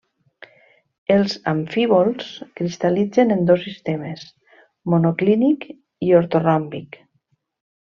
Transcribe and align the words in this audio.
Els 1.15 1.35
amfíbols 1.51 2.31
cristal·litzen 2.61 3.37
en 3.37 3.45
dos 3.53 3.63
sistemes: 3.69 4.27
monoclínic 4.97 5.73
i 6.11 6.15
ortoròmbic. 6.25 7.03